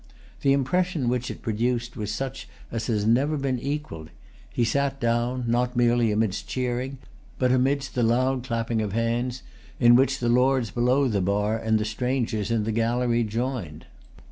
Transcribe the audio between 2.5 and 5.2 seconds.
as has never been equalled. He sat